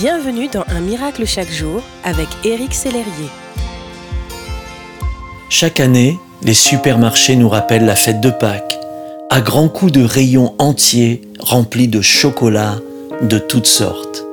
[0.00, 3.28] Bienvenue dans Un miracle chaque jour avec Éric Sellerier.
[5.50, 8.80] Chaque année, les supermarchés nous rappellent la fête de Pâques,
[9.28, 12.76] à grands coups de rayons entiers remplis de chocolat
[13.20, 14.24] de toutes sortes.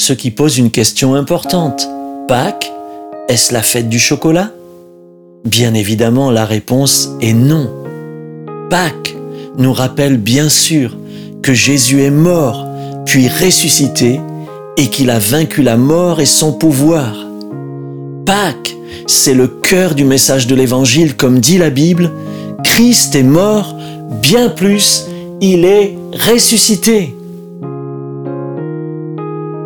[0.00, 1.88] Ce qui pose une question importante.
[2.28, 2.70] Pâques,
[3.28, 4.52] est-ce la fête du chocolat?
[5.44, 7.68] Bien évidemment, la réponse est non.
[8.70, 9.16] Pâques
[9.56, 10.96] nous rappelle bien sûr
[11.42, 12.67] que Jésus est mort,
[13.08, 14.20] puis ressuscité,
[14.76, 17.16] et qu'il a vaincu la mort et son pouvoir.
[18.26, 22.10] Pâques, c'est le cœur du message de l'Évangile, comme dit la Bible,
[22.62, 23.74] Christ est mort,
[24.20, 25.06] bien plus,
[25.40, 25.96] il est
[26.30, 27.16] ressuscité.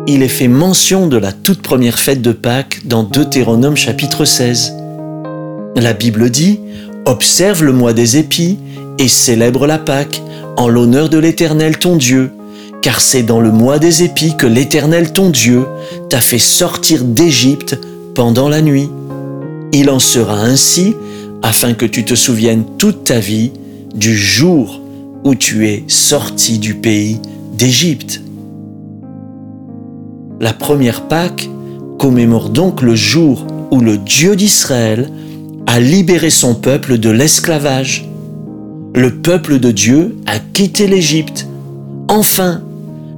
[0.07, 4.73] Il est fait mention de la toute première fête de Pâques dans Deutéronome chapitre 16.
[5.75, 6.61] La Bible dit,
[7.03, 8.57] Observe le mois des épis
[8.99, 10.21] et célèbre la Pâque
[10.55, 12.31] en l'honneur de l'Éternel ton Dieu,
[12.83, 15.65] car c'est dans le mois des épis que l'Éternel ton Dieu
[16.09, 17.79] t'a fait sortir d'Égypte
[18.13, 18.89] pendant la nuit.
[19.71, 20.93] Il en sera ainsi
[21.41, 23.51] afin que tu te souviennes toute ta vie
[23.95, 24.81] du jour
[25.23, 27.19] où tu es sorti du pays
[27.53, 28.21] d'Égypte.
[30.41, 31.49] La première Pâque
[31.97, 35.09] commémore donc le jour où le Dieu d'Israël
[35.67, 38.09] a libéré son peuple de l'esclavage.
[38.93, 41.47] Le peuple de Dieu a quitté l'Égypte.
[42.09, 42.61] Enfin,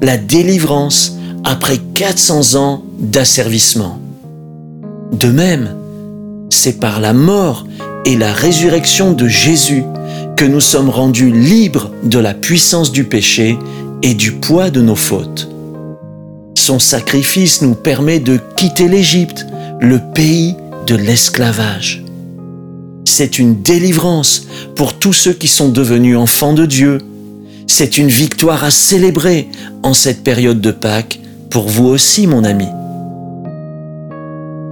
[0.06, 4.00] la délivrance après 400 ans d'asservissement.
[5.11, 5.75] De même,
[6.52, 7.66] c'est par la mort
[8.06, 9.83] et la résurrection de Jésus
[10.38, 13.58] que nous sommes rendus libres de la puissance du péché
[14.03, 15.50] et du poids de nos fautes.
[16.53, 19.48] Son sacrifice nous permet de quitter l'Égypte,
[19.81, 22.03] le pays de l'esclavage.
[23.06, 24.45] C'est une délivrance
[24.76, 27.00] pour tous ceux qui sont devenus enfants de Dieu.
[27.78, 29.50] C'est une victoire à célébrer
[29.84, 32.67] en cette période de Pâques pour vous aussi, mon ami.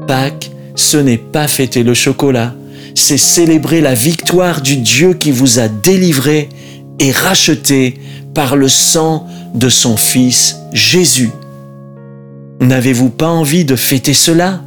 [0.08, 2.56] Pâques, ce n'est pas fêter le chocolat,
[2.96, 6.48] c'est célébrer la victoire du Dieu qui vous a délivré
[7.00, 8.00] et racheté
[8.34, 11.32] par le sang de son Fils Jésus.
[12.62, 14.62] N'avez-vous pas envie de fêter cela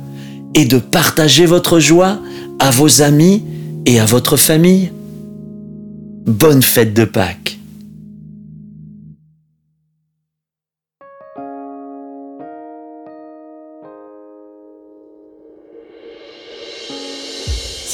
[0.55, 2.19] et de partager votre joie
[2.59, 3.43] à vos amis
[3.87, 4.93] et à votre famille?
[6.27, 7.46] Bonne fête de Pâques